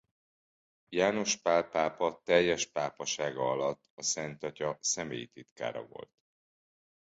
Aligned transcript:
János 0.89 1.37
Pál 1.37 1.69
pápa 1.69 2.21
teljes 2.23 2.65
pápasága 2.65 3.41
alatt 3.51 3.89
a 3.93 4.03
Szentatya 4.03 4.77
személyi 4.81 5.27
titkára 5.27 5.85
volt. 5.87 6.11